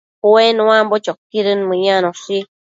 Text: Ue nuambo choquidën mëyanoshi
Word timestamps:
Ue 0.31 0.45
nuambo 0.57 0.95
choquidën 1.05 1.59
mëyanoshi 1.69 2.37